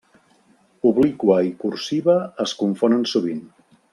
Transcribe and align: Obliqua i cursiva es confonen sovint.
Obliqua 0.91 1.35
i 1.49 1.51
cursiva 1.65 2.17
es 2.47 2.57
confonen 2.65 3.07
sovint. 3.15 3.47